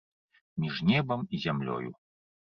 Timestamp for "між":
0.63-0.79